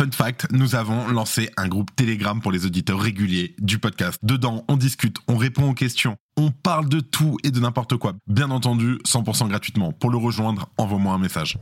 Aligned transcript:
Fun 0.00 0.10
fact, 0.12 0.46
nous 0.50 0.76
avons 0.76 1.08
lancé 1.08 1.50
un 1.58 1.68
groupe 1.68 1.94
Telegram 1.94 2.40
pour 2.40 2.52
les 2.52 2.64
auditeurs 2.64 2.98
réguliers 2.98 3.54
du 3.58 3.78
podcast. 3.78 4.18
Dedans, 4.22 4.64
on 4.66 4.78
discute, 4.78 5.18
on 5.28 5.36
répond 5.36 5.68
aux 5.68 5.74
questions, 5.74 6.16
on 6.38 6.50
parle 6.50 6.88
de 6.88 7.00
tout 7.00 7.36
et 7.44 7.50
de 7.50 7.60
n'importe 7.60 7.98
quoi. 7.98 8.14
Bien 8.26 8.50
entendu, 8.50 8.98
100% 9.06 9.48
gratuitement. 9.48 9.92
Pour 9.92 10.08
le 10.08 10.16
rejoindre, 10.16 10.70
envoie-moi 10.78 11.12
un 11.12 11.18
message. 11.18 11.58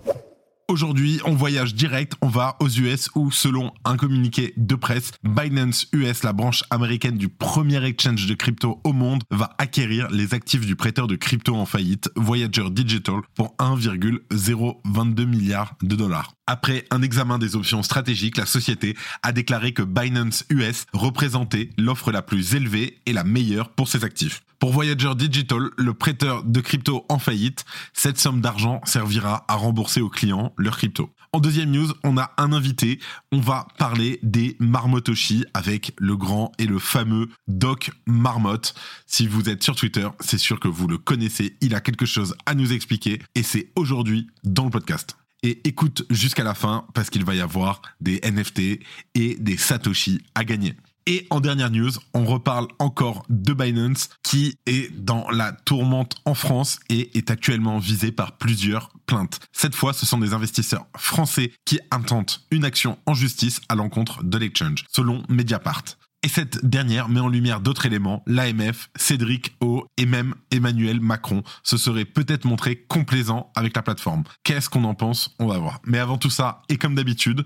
Aujourd'hui, 0.69 1.21
on 1.25 1.35
voyage 1.35 1.75
direct, 1.75 2.13
on 2.23 2.29
va 2.29 2.57
aux 2.61 2.69
US 2.69 3.11
où, 3.17 3.33
selon 3.33 3.73
un 3.85 3.97
communiqué 3.97 4.55
de 4.57 4.77
presse, 4.77 5.11
Binance 5.25 5.89
US, 5.93 6.23
la 6.23 6.33
branche 6.33 6.63
américaine 6.71 7.19
du 7.19 7.29
premier 7.29 7.85
exchange 7.85 8.29
de 8.29 8.35
crypto 8.35 8.81
au 8.85 8.93
monde, 8.93 9.25
va 9.33 9.57
acquérir 9.59 10.09
les 10.13 10.33
actifs 10.33 10.65
du 10.65 10.77
prêteur 10.77 11.09
de 11.09 11.17
crypto 11.17 11.57
en 11.57 11.67
faillite, 11.67 12.09
Voyager 12.15 12.71
Digital, 12.71 13.17
pour 13.35 13.57
1,022 13.59 15.25
milliards 15.25 15.75
de 15.83 15.97
dollars. 15.97 16.38
Après 16.51 16.87
un 16.91 17.03
examen 17.03 17.37
des 17.37 17.57
options 17.57 17.83
stratégiques, 17.83 18.39
la 18.39 18.47
société 18.47 18.97
a 19.23 19.33
déclaré 19.33 19.75
que 19.75 19.83
Binance 19.83 20.47
US 20.49 20.87
représentait 20.95 21.69
l'offre 21.77 22.11
la 22.11 22.23
plus 22.23 22.55
élevée 22.55 23.01
et 23.05 23.13
la 23.13 23.23
meilleure 23.23 23.69
pour 23.69 23.87
ses 23.87 24.03
actifs. 24.03 24.43
Pour 24.59 24.73
Voyager 24.73 25.15
Digital, 25.15 25.69
le 25.77 25.93
prêteur 25.93 26.45
de 26.45 26.61
crypto 26.63 27.05
en 27.11 27.19
faillite, 27.19 27.67
cette 27.93 28.19
somme 28.19 28.41
d'argent 28.41 28.81
servira 28.87 29.45
à 29.47 29.57
rembourser 29.57 30.01
aux 30.01 30.09
clients 30.09 30.55
leurs 30.57 30.79
crypto. 30.79 31.11
En 31.35 31.41
deuxième 31.41 31.71
news, 31.71 31.93
on 32.03 32.17
a 32.17 32.33
un 32.39 32.55
invité. 32.55 32.99
On 33.31 33.41
va 33.41 33.69
parler 33.77 34.19
des 34.23 34.57
Marmotoshi 34.59 35.45
avec 35.53 35.93
le 35.99 36.17
grand 36.17 36.53
et 36.59 36.65
le 36.65 36.79
fameux 36.79 37.29
Doc 37.47 37.91
Marmotte. 38.07 38.75
Si 39.07 39.27
vous 39.27 39.51
êtes 39.51 39.63
sur 39.63 39.77
Twitter, 39.77 40.09
c'est 40.21 40.39
sûr 40.39 40.59
que 40.59 40.69
vous 40.69 40.89
le 40.89 40.97
connaissez. 40.97 41.59
Il 41.61 41.75
a 41.75 41.83
quelque 41.83 42.07
chose 42.07 42.35
à 42.47 42.55
nous 42.55 42.73
expliquer 42.73 43.21
et 43.35 43.43
c'est 43.43 43.71
aujourd'hui 43.77 44.29
dans 44.45 44.65
le 44.65 44.71
podcast 44.71 45.18
et 45.43 45.67
écoute 45.69 46.05
jusqu'à 46.11 46.45
la 46.45 46.55
fin 46.55 46.87
parce 46.95 47.11
qu'il 47.11 47.25
va 47.25 47.35
y 47.35 47.41
avoir 47.41 47.83
des 48.01 48.21
NFT 48.23 48.81
et 49.15 49.37
des 49.39 49.57
Satoshi 49.57 50.23
à 50.35 50.45
gagner. 50.45 50.75
Et 51.07 51.27
en 51.31 51.41
dernière 51.41 51.71
news, 51.71 51.93
on 52.13 52.27
reparle 52.27 52.69
encore 52.79 53.25
de 53.31 53.55
Binance 53.55 54.11
qui 54.23 54.59
est 54.67 54.95
dans 54.95 55.31
la 55.31 55.53
tourmente 55.53 56.17
en 56.27 56.35
France 56.35 56.81
et 56.91 57.17
est 57.17 57.31
actuellement 57.31 57.79
visé 57.79 58.13
par 58.13 58.33
plusieurs 58.37 58.93
plaintes. 59.07 59.41
Cette 59.51 59.75
fois, 59.75 59.95
ce 59.95 60.05
sont 60.05 60.19
des 60.19 60.35
investisseurs 60.35 60.87
français 60.99 61.53
qui 61.65 61.81
intentent 61.91 62.43
une 62.51 62.67
action 62.67 62.99
en 63.07 63.15
justice 63.15 63.63
à 63.71 63.75
l'encontre 63.75 64.23
de 64.23 64.37
l'exchange, 64.37 64.85
selon 64.93 65.23
Mediapart. 65.31 65.98
Et 66.25 66.29
cette 66.29 66.65
dernière 66.65 67.09
met 67.09 67.21
en 67.21 67.29
lumière 67.29 67.61
d'autres 67.61 67.87
éléments. 67.87 68.25
L'AMF, 68.27 68.91
Cédric 68.97 69.57
O 69.61 69.87
et 69.97 70.05
même 70.05 70.35
Emmanuel 70.51 71.01
Macron 71.01 71.45
se 71.63 71.77
seraient 71.77 72.05
peut-être 72.05 72.45
montrés 72.45 72.77
complaisants 72.89 73.53
avec 73.55 73.77
la 73.77 73.83
plateforme. 73.83 74.25
Qu'est-ce 74.43 74.69
qu'on 74.69 74.85
en 74.85 74.95
pense? 74.95 75.35
On 75.39 75.47
va 75.47 75.59
voir. 75.59 75.81
Mais 75.85 75.99
avant 75.99 76.19
tout 76.19 76.31
ça, 76.31 76.63
et 76.69 76.77
comme 76.77 76.97
d'habitude, 76.97 77.45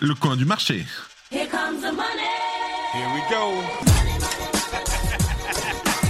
le 0.00 0.14
coin 0.14 0.36
du 0.36 0.46
marché. 0.46 0.86
Here 1.30 1.46
comes 1.48 1.80
the 1.80 1.94
money. 1.94 2.24
Here 2.94 3.08
we 3.14 3.22
go. 3.28 3.93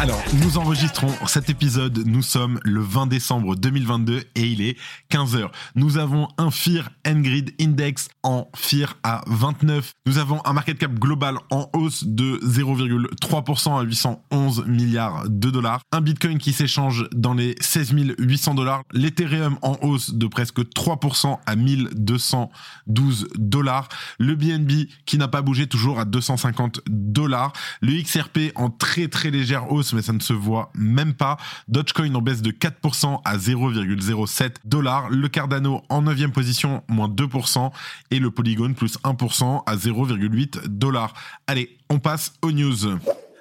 Alors, 0.04 0.22
nous 0.42 0.58
enregistrons 0.58 1.08
cet 1.26 1.48
épisode, 1.48 2.02
nous 2.04 2.20
sommes 2.20 2.60
le 2.62 2.82
20 2.82 3.06
décembre 3.06 3.56
2022 3.56 4.24
et 4.34 4.42
il 4.42 4.60
est 4.60 4.76
15h. 5.10 5.48
Nous 5.76 5.96
avons 5.96 6.28
un 6.36 6.50
FIR 6.50 6.90
Ngrid 7.08 7.54
Index 7.58 8.08
en 8.22 8.50
FIR 8.54 8.98
à 9.02 9.22
29. 9.28 9.94
Nous 10.04 10.18
avons 10.18 10.42
un 10.44 10.52
market 10.52 10.76
cap 10.76 10.92
global 10.92 11.38
en 11.50 11.70
hausse 11.72 12.04
de 12.04 12.38
0,3% 12.44 13.78
à 13.80 13.82
811 13.82 14.66
milliards 14.66 15.24
de 15.26 15.48
dollars. 15.48 15.80
Un 15.90 16.02
Bitcoin 16.02 16.36
qui 16.36 16.52
s'échange 16.52 17.08
dans 17.14 17.32
les 17.32 17.54
16 17.60 17.94
800 18.18 18.52
dollars. 18.52 18.82
L'Ethereum 18.92 19.56
en 19.62 19.78
hausse 19.80 20.12
de 20.12 20.26
presque 20.26 20.60
3% 20.60 21.38
à 21.46 21.56
1212 21.56 23.28
dollars. 23.36 23.88
Le 24.18 24.34
BNB 24.34 24.86
qui 25.06 25.16
n'a 25.16 25.28
pas 25.28 25.40
bougé 25.40 25.66
toujours 25.66 25.98
à 25.98 26.04
250 26.04 26.82
dollars. 26.90 27.54
Le 27.80 28.02
XRP 28.02 28.52
en 28.54 28.68
très 28.68 29.08
très 29.08 29.30
légère 29.30 29.72
hausse 29.72 29.93
mais 29.94 30.02
ça 30.02 30.12
ne 30.12 30.20
se 30.20 30.32
voit 30.32 30.70
même 30.74 31.14
pas. 31.14 31.36
Dogecoin 31.68 32.14
en 32.14 32.22
baisse 32.22 32.42
de 32.42 32.50
4% 32.50 33.20
à 33.24 33.36
0,07 33.36 34.56
dollars. 34.64 35.08
Le 35.10 35.28
Cardano 35.28 35.82
en 35.88 36.02
9 36.02 36.30
position, 36.32 36.82
moins 36.88 37.08
2%. 37.08 37.70
Et 38.10 38.18
le 38.18 38.30
Polygon 38.30 38.74
plus 38.74 38.98
1% 39.04 39.62
à 39.66 39.76
0,8 39.76 40.66
dollars. 40.68 41.14
Allez, 41.46 41.78
on 41.90 41.98
passe 41.98 42.34
aux 42.42 42.52
news. 42.52 42.98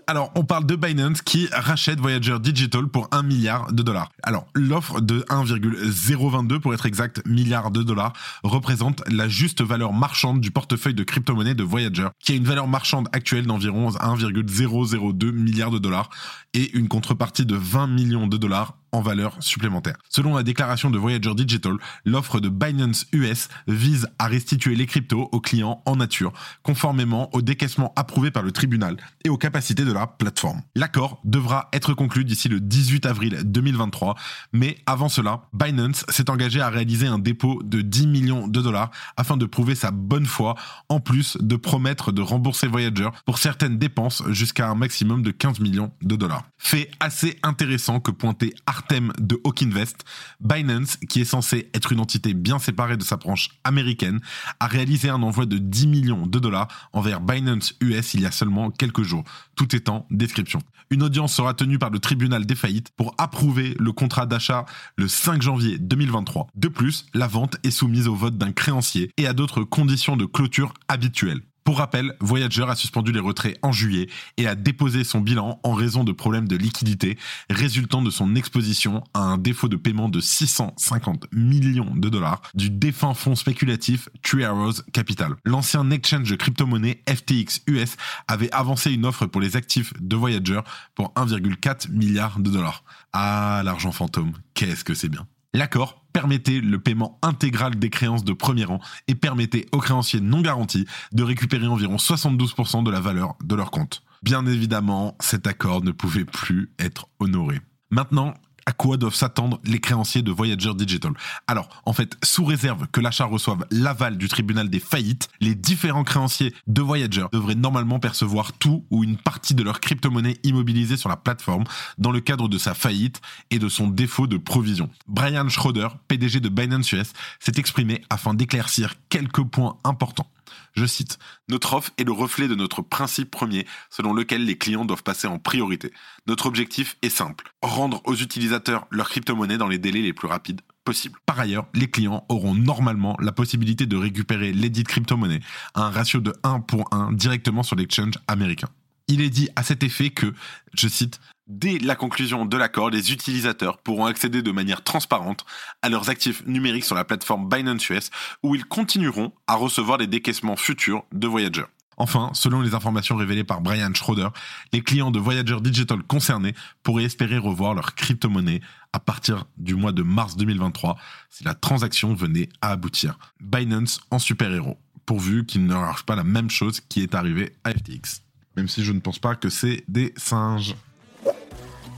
Alors, 0.07 0.31
on 0.35 0.43
parle 0.43 0.65
de 0.65 0.75
Binance 0.75 1.21
qui 1.21 1.47
rachète 1.51 1.99
Voyager 1.99 2.37
Digital 2.39 2.87
pour 2.87 3.07
1 3.11 3.23
milliard 3.23 3.71
de 3.71 3.83
dollars. 3.83 4.09
Alors, 4.21 4.45
l'offre 4.53 4.99
de 4.99 5.23
1,022 5.29 6.59
pour 6.59 6.73
être 6.73 6.85
exact 6.85 7.25
milliard 7.25 7.71
de 7.71 7.83
dollars 7.83 8.13
représente 8.43 9.01
la 9.09 9.29
juste 9.29 9.61
valeur 9.61 9.93
marchande 9.93 10.41
du 10.41 10.51
portefeuille 10.51 10.93
de 10.93 11.03
crypto-monnaie 11.03 11.55
de 11.55 11.63
Voyager, 11.63 12.09
qui 12.19 12.33
a 12.33 12.35
une 12.35 12.43
valeur 12.43 12.67
marchande 12.67 13.07
actuelle 13.13 13.45
d'environ 13.45 13.91
1,002 13.91 15.31
milliard 15.31 15.71
de 15.71 15.79
dollars 15.79 16.09
et 16.53 16.75
une 16.77 16.89
contrepartie 16.89 17.45
de 17.45 17.55
20 17.55 17.87
millions 17.87 18.27
de 18.27 18.37
dollars 18.37 18.73
en 18.93 19.01
valeur 19.01 19.35
supplémentaire. 19.41 19.97
Selon 20.09 20.35
la 20.35 20.43
déclaration 20.43 20.89
de 20.89 20.97
Voyager 20.97 21.33
Digital, 21.35 21.73
l'offre 22.05 22.39
de 22.39 22.47
Binance 22.47 23.05
US 23.11 23.49
vise 23.67 24.07
à 24.19 24.27
restituer 24.27 24.75
les 24.75 24.85
cryptos 24.85 25.27
aux 25.31 25.41
clients 25.41 25.81
en 25.85 25.95
nature, 25.97 26.31
conformément 26.61 27.29
au 27.33 27.41
décaissement 27.41 27.91
approuvé 27.95 28.31
par 28.31 28.43
le 28.43 28.51
tribunal 28.51 28.97
et 29.25 29.29
aux 29.29 29.37
capacités 29.37 29.83
de 29.83 29.91
la 29.91 30.07
plateforme. 30.07 30.61
L'accord 30.75 31.19
devra 31.25 31.69
être 31.73 31.93
conclu 31.93 32.23
d'ici 32.23 32.47
le 32.47 32.59
18 32.59 33.05
avril 33.05 33.41
2023, 33.43 34.15
mais 34.53 34.77
avant 34.85 35.09
cela, 35.09 35.41
Binance 35.53 36.05
s'est 36.09 36.29
engagé 36.29 36.61
à 36.61 36.69
réaliser 36.69 37.07
un 37.07 37.19
dépôt 37.19 37.61
de 37.63 37.81
10 37.81 38.07
millions 38.07 38.47
de 38.47 38.61
dollars 38.61 38.91
afin 39.17 39.37
de 39.37 39.45
prouver 39.45 39.75
sa 39.75 39.91
bonne 39.91 40.25
foi, 40.25 40.55
en 40.89 40.99
plus 40.99 41.37
de 41.39 41.55
promettre 41.55 42.11
de 42.11 42.21
rembourser 42.21 42.67
Voyager 42.67 43.09
pour 43.25 43.39
certaines 43.39 43.77
dépenses 43.79 44.23
jusqu'à 44.29 44.69
un 44.69 44.75
maximum 44.75 45.23
de 45.23 45.31
15 45.31 45.59
millions 45.59 45.91
de 46.01 46.15
dollars. 46.15 46.43
Fait 46.57 46.91
assez 46.99 47.39
intéressant 47.43 47.99
que 47.99 48.11
pointer 48.11 48.53
Artem 48.83 49.13
de 49.17 49.39
Hawk 49.45 49.61
Invest, 49.61 50.03
Binance, 50.41 50.97
qui 51.07 51.21
est 51.21 51.25
censé 51.25 51.69
être 51.73 51.93
une 51.93 52.01
entité 52.01 52.33
bien 52.33 52.59
séparée 52.59 52.97
de 52.97 53.03
sa 53.03 53.15
branche 53.15 53.49
américaine, 53.63 54.19
a 54.59 54.67
réalisé 54.67 55.09
un 55.09 55.23
envoi 55.23 55.45
de 55.45 55.57
10 55.57 55.87
millions 55.87 56.27
de 56.27 56.37
dollars 56.37 56.67
envers 56.91 57.21
Binance 57.21 57.75
US 57.79 58.13
il 58.13 58.21
y 58.21 58.25
a 58.25 58.31
seulement 58.31 58.71
quelques 58.71 59.03
jours. 59.03 59.23
Tout 59.55 59.73
est 59.73 59.87
en 59.87 60.05
description. 60.11 60.59
Une 60.89 61.01
audience 61.01 61.33
sera 61.33 61.53
tenue 61.53 61.79
par 61.79 61.91
le 61.91 61.99
tribunal 61.99 62.45
des 62.45 62.55
faillites 62.55 62.89
pour 62.97 63.15
approuver 63.17 63.73
le 63.79 63.93
contrat 63.93 64.25
d'achat 64.25 64.65
le 64.97 65.07
5 65.07 65.41
janvier 65.41 65.77
2023. 65.77 66.47
De 66.53 66.67
plus, 66.67 67.05
la 67.13 67.27
vente 67.27 67.55
est 67.63 67.71
soumise 67.71 68.09
au 68.09 68.15
vote 68.15 68.37
d'un 68.37 68.51
créancier 68.51 69.11
et 69.17 69.27
à 69.27 69.33
d'autres 69.33 69.63
conditions 69.63 70.17
de 70.17 70.25
clôture 70.25 70.73
habituelles. 70.89 71.41
Pour 71.63 71.77
rappel, 71.77 72.15
Voyager 72.19 72.65
a 72.67 72.75
suspendu 72.75 73.11
les 73.11 73.19
retraits 73.19 73.57
en 73.61 73.71
juillet 73.71 74.09
et 74.37 74.47
a 74.47 74.55
déposé 74.55 75.03
son 75.03 75.21
bilan 75.21 75.59
en 75.63 75.73
raison 75.73 76.03
de 76.03 76.11
problèmes 76.11 76.47
de 76.47 76.57
liquidité 76.57 77.17
résultant 77.49 78.01
de 78.01 78.09
son 78.09 78.35
exposition 78.35 79.03
à 79.13 79.21
un 79.21 79.37
défaut 79.37 79.69
de 79.69 79.77
paiement 79.77 80.09
de 80.09 80.19
650 80.19 81.27
millions 81.31 81.95
de 81.95 82.09
dollars 82.09 82.41
du 82.53 82.69
défunt 82.69 83.13
fonds 83.13 83.35
spéculatif 83.35 84.09
Three 84.21 84.43
Arrows 84.43 84.81
Capital. 84.91 85.35
L'ancien 85.45 85.89
exchange 85.91 86.29
de 86.29 86.35
crypto-monnaie 86.35 87.01
FTX 87.07 87.61
US 87.67 87.95
avait 88.27 88.51
avancé 88.51 88.91
une 88.91 89.05
offre 89.05 89.25
pour 89.25 89.39
les 89.39 89.55
actifs 89.55 89.93
de 90.01 90.15
Voyager 90.15 90.59
pour 90.95 91.13
1,4 91.15 91.91
milliard 91.91 92.39
de 92.39 92.49
dollars. 92.49 92.83
Ah, 93.13 93.61
l'argent 93.63 93.91
fantôme, 93.91 94.33
qu'est-ce 94.53 94.83
que 94.83 94.93
c'est 94.93 95.09
bien. 95.09 95.27
L'accord 95.53 96.02
permettait 96.13 96.61
le 96.61 96.79
paiement 96.79 97.19
intégral 97.21 97.75
des 97.75 97.89
créances 97.89 98.23
de 98.23 98.33
premier 98.33 98.63
rang 98.65 98.79
et 99.07 99.15
permettait 99.15 99.65
aux 99.71 99.79
créanciers 99.79 100.21
non 100.21 100.41
garantis 100.41 100.85
de 101.11 101.23
récupérer 101.23 101.67
environ 101.67 101.97
72% 101.97 102.83
de 102.83 102.91
la 102.91 102.99
valeur 102.99 103.35
de 103.43 103.55
leur 103.55 103.71
compte. 103.71 104.03
Bien 104.21 104.45
évidemment, 104.45 105.17
cet 105.19 105.47
accord 105.47 105.83
ne 105.83 105.91
pouvait 105.91 106.23
plus 106.23 106.71
être 106.79 107.07
honoré. 107.19 107.59
Maintenant, 107.89 108.33
à 108.65 108.71
quoi 108.71 108.97
doivent 108.97 109.15
s'attendre 109.15 109.59
les 109.63 109.79
créanciers 109.79 110.21
de 110.21 110.31
Voyager 110.31 110.73
Digital. 110.73 111.13
Alors, 111.47 111.69
en 111.85 111.93
fait, 111.93 112.17
sous 112.23 112.45
réserve 112.45 112.87
que 112.87 113.01
l'achat 113.01 113.25
reçoive 113.25 113.65
l'aval 113.71 114.17
du 114.17 114.27
tribunal 114.27 114.69
des 114.69 114.79
faillites, 114.79 115.29
les 115.39 115.55
différents 115.55 116.03
créanciers 116.03 116.53
de 116.67 116.81
Voyager 116.81 117.25
devraient 117.31 117.55
normalement 117.55 117.99
percevoir 117.99 118.53
tout 118.53 118.85
ou 118.91 119.03
une 119.03 119.17
partie 119.17 119.55
de 119.55 119.63
leur 119.63 119.79
crypto-monnaie 119.79 120.37
immobilisée 120.43 120.97
sur 120.97 121.09
la 121.09 121.17
plateforme 121.17 121.63
dans 121.97 122.11
le 122.11 122.19
cadre 122.19 122.47
de 122.47 122.57
sa 122.57 122.73
faillite 122.73 123.21
et 123.49 123.59
de 123.59 123.69
son 123.69 123.87
défaut 123.87 124.27
de 124.27 124.37
provision. 124.37 124.89
Brian 125.07 125.49
Schroeder, 125.49 125.87
PDG 126.07 126.39
de 126.39 126.49
Binance 126.49 126.91
US, 126.93 127.13
s'est 127.39 127.53
exprimé 127.57 128.03
afin 128.09 128.33
d'éclaircir 128.33 128.95
quelques 129.09 129.43
points 129.43 129.77
importants. 129.83 130.27
Je 130.73 130.85
cite, 130.85 131.19
Notre 131.49 131.73
offre 131.73 131.91
est 131.97 132.03
le 132.03 132.11
reflet 132.11 132.47
de 132.47 132.55
notre 132.55 132.81
principe 132.81 133.31
premier 133.31 133.65
selon 133.89 134.13
lequel 134.13 134.45
les 134.45 134.57
clients 134.57 134.85
doivent 134.85 135.03
passer 135.03 135.27
en 135.27 135.39
priorité. 135.39 135.91
Notre 136.27 136.45
objectif 136.45 136.97
est 137.01 137.09
simple, 137.09 137.53
rendre 137.61 138.01
aux 138.05 138.15
utilisateurs 138.15 138.87
leur 138.89 139.09
crypto-monnaie 139.09 139.57
dans 139.57 139.67
les 139.67 139.77
délais 139.77 140.01
les 140.01 140.13
plus 140.13 140.27
rapides 140.27 140.61
possibles. 140.83 141.19
Par 141.25 141.39
ailleurs, 141.39 141.67
les 141.73 141.89
clients 141.89 142.25
auront 142.29 142.55
normalement 142.55 143.15
la 143.19 143.31
possibilité 143.31 143.85
de 143.85 143.95
récupérer 143.95 144.51
l'édit 144.51 144.83
crypto-monnaie 144.83 145.41
à 145.73 145.83
un 145.83 145.89
ratio 145.89 146.19
de 146.19 146.33
1 146.43 146.61
pour 146.61 146.93
1 146.93 147.13
directement 147.13 147.63
sur 147.63 147.75
l'exchange 147.75 148.15
américain. 148.27 148.69
Il 149.07 149.21
est 149.21 149.29
dit 149.29 149.49
à 149.55 149.63
cet 149.63 149.83
effet 149.83 150.09
que, 150.09 150.33
je 150.73 150.87
cite, 150.87 151.19
Dès 151.47 151.77
la 151.79 151.95
conclusion 151.95 152.45
de 152.45 152.55
l'accord, 152.55 152.89
les 152.89 153.11
utilisateurs 153.11 153.77
pourront 153.77 154.05
accéder 154.05 154.41
de 154.41 154.51
manière 154.51 154.81
transparente 154.81 155.45
à 155.81 155.89
leurs 155.89 156.09
actifs 156.09 156.45
numériques 156.45 156.85
sur 156.85 156.95
la 156.95 157.03
plateforme 157.03 157.49
Binance 157.49 157.89
US 157.89 158.11
où 158.43 158.55
ils 158.55 158.65
continueront 158.65 159.33
à 159.47 159.55
recevoir 159.55 159.97
les 159.97 160.07
décaissements 160.07 160.55
futurs 160.55 161.03
de 161.11 161.27
Voyager. 161.27 161.65
Enfin, 161.97 162.31
selon 162.33 162.61
les 162.61 162.73
informations 162.73 163.17
révélées 163.17 163.43
par 163.43 163.59
Brian 163.59 163.93
Schroeder, 163.93 164.29
les 164.71 164.81
clients 164.81 165.11
de 165.11 165.19
Voyager 165.19 165.57
Digital 165.59 166.01
concernés 166.03 166.55
pourraient 166.81 167.03
espérer 167.03 167.37
revoir 167.37 167.73
leur 167.73 167.93
crypto-monnaie 167.93 168.61
à 168.93 168.99
partir 168.99 169.45
du 169.57 169.75
mois 169.75 169.91
de 169.91 170.01
mars 170.01 170.37
2023 170.37 170.97
si 171.29 171.43
la 171.43 171.55
transaction 171.55 172.13
venait 172.13 172.47
à 172.61 172.71
aboutir. 172.71 173.19
Binance 173.41 173.99
en 174.11 174.17
super-héros, 174.17 174.77
pourvu 175.05 175.45
qu'il 175.45 175.65
ne 175.65 175.73
marche 175.73 176.03
pas 176.03 176.15
la 176.15 176.23
même 176.23 176.49
chose 176.49 176.79
qui 176.79 177.01
est 177.01 177.13
arrivé 177.15 177.53
à 177.65 177.71
FTX. 177.71 178.21
Même 178.55 178.69
si 178.69 178.83
je 178.83 178.93
ne 178.93 178.99
pense 178.99 179.19
pas 179.19 179.35
que 179.35 179.49
c'est 179.49 179.83
des 179.89 180.13
singes. 180.15 180.75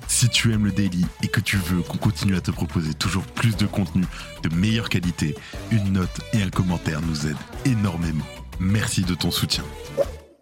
Si 0.08 0.30
tu 0.30 0.54
aimes 0.54 0.66
le 0.66 0.72
daily 0.72 1.06
et 1.24 1.28
que 1.28 1.40
tu 1.40 1.58
veux 1.58 1.82
qu'on 1.82 1.98
continue 1.98 2.36
à 2.36 2.42
te 2.42 2.52
proposer 2.52 2.94
toujours 2.94 3.26
plus 3.26 3.56
de 3.58 3.66
contenu 3.66 4.06
de 4.44 4.50
meilleure 4.56 4.90
qualité, 4.90 5.36
une 5.72 5.94
note 5.94 6.22
et 6.34 6.42
un 6.42 6.50
commentaire 6.50 7.02
nous 7.02 7.28
aident 7.28 7.38
énormément. 7.66 8.26
Merci 8.60 9.04
de 9.04 9.16
ton 9.16 9.32
soutien. 9.32 9.64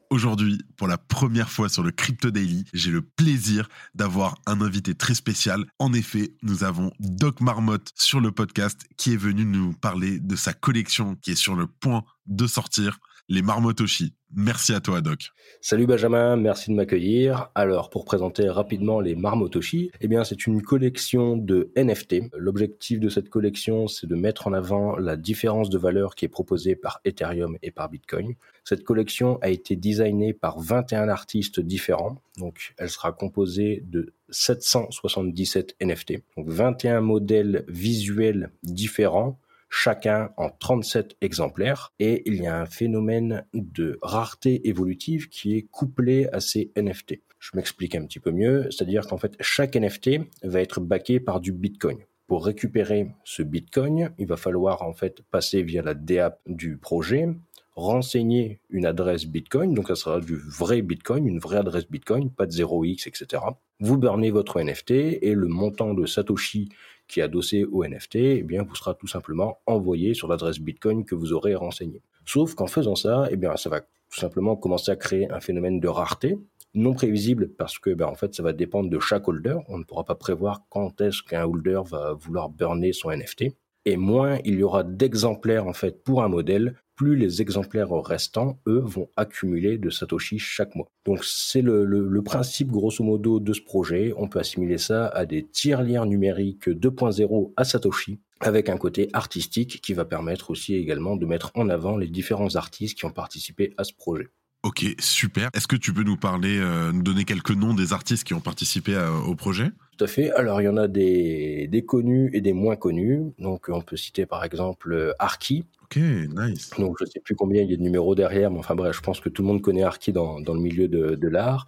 Aujourd'hui, 0.10 0.62
pour 0.78 0.88
la 0.88 1.00
première 1.00 1.50
fois 1.50 1.70
sur 1.70 1.82
le 1.82 1.90
Crypto 1.90 2.30
Daily, 2.30 2.66
j'ai 2.72 2.92
le 2.92 3.02
plaisir 3.02 3.68
d'avoir 3.96 4.36
un 4.46 4.62
invité 4.62 4.94
très 4.94 5.16
spécial. 5.16 5.66
En 5.80 5.92
effet, 5.92 6.36
nous 6.44 6.64
avons 6.64 6.92
Doc 7.00 7.42
Marmotte 7.42 7.92
sur 7.96 8.20
le 8.20 8.32
podcast 8.32 8.82
qui 8.96 9.14
est 9.14 9.18
venu 9.18 9.44
nous 9.44 9.74
parler 9.74 10.20
de 10.20 10.36
sa 10.36 10.54
collection 10.54 11.16
qui 11.16 11.32
est 11.32 11.36
sur 11.36 11.56
le 11.56 11.66
point 11.66 12.04
de 12.28 12.46
sortir 12.46 13.00
les 13.30 13.42
Marmotoshi. 13.42 14.14
Merci 14.36 14.74
à 14.74 14.80
toi, 14.80 15.02
Doc. 15.02 15.30
Salut 15.62 15.86
Benjamin, 15.86 16.36
merci 16.38 16.72
de 16.72 16.76
m'accueillir. 16.76 17.52
Alors, 17.54 17.92
pour 17.92 18.04
présenter 18.04 18.50
rapidement 18.50 19.00
les 19.00 19.16
Marmotoshi, 19.16 19.92
eh 20.02 20.08
bien, 20.08 20.24
c'est 20.24 20.48
une 20.48 20.64
collection 20.64 21.38
de 21.38 21.72
NFT. 21.78 22.32
L'objectif 22.36 23.00
de 23.00 23.10
cette 23.10 23.30
collection, 23.30 23.88
c'est 23.88 24.08
de 24.08 24.16
mettre 24.16 24.48
en 24.48 24.54
avant 24.54 24.98
la 24.98 25.18
différence 25.18 25.70
de 25.70 25.78
valeur 25.78 26.16
qui 26.16 26.26
est 26.26 26.30
proposée 26.30 26.76
par 26.76 27.00
Ethereum 27.06 27.58
et 27.62 27.70
par 27.70 27.90
Bitcoin. 27.90 28.34
Cette 28.64 28.84
collection 28.84 29.38
a 29.42 29.50
été 29.50 29.76
designée 29.76 30.34
par 30.34 30.60
21 30.60 31.10
artistes 31.10 31.60
différents. 31.60 32.22
Donc, 32.38 32.74
elle 32.78 32.90
sera 32.90 33.12
composée 33.12 33.84
de 33.86 34.14
777 34.30 35.76
NFT. 35.80 36.24
Donc, 36.38 36.50
21 36.50 37.02
modèles 37.02 37.66
visuels 37.68 38.52
différents 38.64 39.38
chacun 39.76 40.30
en 40.38 40.52
37 40.52 41.18
exemplaires. 41.22 41.94
Et 42.00 42.22
il 42.28 42.42
y 42.42 42.46
a 42.46 42.62
un 42.62 42.68
phénomène 42.68 43.44
de 43.54 43.98
rareté 44.04 44.68
évolutive 44.70 45.30
qui 45.30 45.58
est 45.58 45.64
couplé 45.64 46.28
à 46.32 46.40
ces 46.40 46.72
NFT. 46.78 47.22
Je 47.40 47.50
m'explique 47.56 47.96
un 47.96 48.06
petit 48.06 48.20
peu 48.20 48.32
mieux, 48.32 48.70
c'est-à-dire 48.70 49.08
qu'en 49.08 49.18
fait, 49.18 49.36
chaque 49.42 49.76
NFT 49.76 50.22
va 50.44 50.62
être 50.62 50.80
backé 50.80 51.20
par 51.20 51.42
du 51.42 51.52
Bitcoin. 51.52 51.98
Pour 52.28 52.46
récupérer 52.46 53.10
ce 53.24 53.42
Bitcoin, 53.42 54.12
il 54.20 54.28
va 54.28 54.38
falloir 54.38 54.84
en 54.84 54.94
fait 54.94 55.24
passer 55.32 55.64
via 55.64 55.82
la 55.82 55.96
DApp 55.96 56.40
du 56.46 56.78
projet, 56.78 57.28
renseigner 57.76 58.62
une 58.70 58.86
adresse 58.86 59.26
Bitcoin, 59.26 59.74
donc 59.74 59.88
ça 59.88 59.96
sera 59.96 60.20
du 60.20 60.36
vrai 60.36 60.84
Bitcoin, 60.84 61.28
une 61.28 61.40
vraie 61.40 61.58
adresse 61.58 61.90
Bitcoin, 61.90 62.30
pas 62.30 62.46
de 62.46 62.52
0x, 62.52 63.08
etc. 63.08 63.42
Vous 63.80 63.98
burnez 63.98 64.30
votre 64.30 64.62
NFT 64.62 64.92
et 64.92 65.34
le 65.34 65.48
montant 65.48 65.96
de 65.96 66.06
Satoshi 66.06 66.70
qui 67.08 67.20
est 67.20 67.24
adossé 67.24 67.66
au 67.66 67.86
NFT, 67.86 68.16
eh 68.16 68.44
bien, 68.44 68.64
vous 68.64 68.76
sera 68.76 68.94
tout 68.94 69.08
simplement 69.08 69.60
envoyé 69.66 70.14
sur 70.14 70.28
l'adresse 70.28 70.60
Bitcoin 70.60 71.06
que 71.06 71.16
vous 71.16 71.34
aurez 71.34 71.56
renseignée. 71.56 72.02
Sauf 72.26 72.56
qu'en 72.56 72.68
faisant 72.68 72.96
ça, 72.96 73.28
eh 73.32 73.38
ça 73.58 73.70
va 73.70 73.82
tout 73.82 74.20
simplement 74.20 74.56
commencer 74.56 74.92
à 74.92 74.96
créer 74.96 75.30
un 75.32 75.40
phénomène 75.40 75.80
de 75.80 75.88
rareté 75.88 76.38
non 76.74 76.94
prévisible 76.94 77.50
parce 77.50 77.78
que 77.78 77.92
ben, 77.92 78.08
en 78.08 78.16
fait 78.16 78.34
ça 78.34 78.44
va 78.44 78.54
dépendre 78.54 78.90
de 78.90 79.00
chaque 79.00 79.28
holder. 79.28 79.58
On 79.68 79.78
ne 79.78 79.84
pourra 79.84 80.04
pas 80.04 80.16
prévoir 80.16 80.64
quand 80.70 81.02
est-ce 81.02 81.22
qu'un 81.22 81.46
holder 81.46 81.82
va 81.86 82.14
vouloir 82.14 82.50
burner 82.50 82.94
son 82.94 83.12
NFT. 83.12 83.56
Et 83.86 83.98
moins 83.98 84.40
il 84.46 84.56
y 84.56 84.64
aura 84.64 84.84
d'exemplaires 84.84 85.68
en 85.68 85.74
fait 85.74 86.04
pour 86.04 86.24
un 86.24 86.30
modèle, 86.30 86.80
plus 86.96 87.16
les 87.16 87.42
exemplaires 87.42 87.92
restants, 87.92 88.60
eux, 88.68 88.82
vont 88.84 89.10
accumuler 89.16 89.78
de 89.78 89.90
Satoshi 89.90 90.40
chaque 90.40 90.76
mois. 90.76 90.88
Donc 91.06 91.24
c'est 91.24 91.62
le, 91.62 92.22
principe 92.24 92.70
grosso 92.70 93.04
modo 93.04 93.40
de 93.40 93.54
ce 93.54 93.62
projet. 93.62 94.14
On 94.18 94.28
peut 94.28 94.40
assimiler 94.40 94.78
ça 94.78 95.08
à 95.08 95.26
des 95.26 95.44
tiers-liens 95.44 96.06
numériques 96.06 96.70
2.0 96.70 97.54
à 97.58 97.64
Satoshi, 97.64 98.20
avec 98.40 98.70
un 98.70 98.78
côté 98.78 99.10
artistique 99.14 99.82
qui 99.82 99.94
va 99.94 100.06
permettre 100.06 100.52
aussi 100.52 100.76
également 100.76 101.16
de 101.16 101.26
mettre 101.26 101.52
en 101.56 101.70
avant 101.70 101.98
les 101.98 102.08
différents 102.08 102.56
artistes 102.56 102.98
qui 102.98 103.06
ont 103.06 103.12
participé 103.12 103.74
à 103.78 103.84
ce 103.84 103.94
projet. 103.94 104.30
Ok, 104.64 104.86
super. 104.98 105.50
Est-ce 105.54 105.68
que 105.68 105.76
tu 105.76 105.94
peux 105.94 106.04
nous 106.04 106.16
parler, 106.16 106.58
euh, 106.58 106.94
nous 106.94 107.04
donner 107.04 107.26
quelques 107.26 107.52
noms 107.52 107.74
des 107.74 107.92
artistes 107.92 108.24
qui 108.24 108.34
ont 108.34 108.40
participé 108.40 108.98
au 109.28 109.36
projet? 109.36 109.70
Tout 109.98 110.06
à 110.06 110.08
fait. 110.08 110.32
Alors, 110.32 110.62
il 110.62 110.64
y 110.64 110.68
en 110.70 110.78
a 110.78 110.88
des, 110.88 111.68
des, 111.68 111.84
connus 111.84 112.30
et 112.32 112.40
des 112.40 112.54
moins 112.54 112.78
connus. 112.78 113.20
Donc, 113.40 113.68
on 113.68 113.82
peut 113.82 113.98
citer 113.98 114.26
par 114.26 114.46
exemple 114.46 115.14
Arki, 115.20 115.66
Ok, 115.96 116.02
nice. 116.02 116.72
Donc 116.78 116.98
je 117.00 117.06
sais 117.06 117.20
plus 117.20 117.36
combien 117.36 117.62
il 117.62 117.70
y 117.70 117.74
a 117.74 117.78
de 117.78 117.82
numéros 117.82 118.16
derrière, 118.16 118.52
mais 118.52 118.60
enfin 118.60 118.76
bref, 118.76 118.96
je 118.96 119.02
pense 119.02 119.20
que 119.20 119.30
tout 119.30 119.42
le 119.42 119.48
monde 119.48 119.62
connaît 119.62 119.84
Arki 119.84 120.12
dans, 120.12 120.40
dans 120.40 120.54
le 120.54 120.60
milieu 120.60 120.88
de, 120.88 121.16
de 121.16 121.28
l'art. 121.28 121.66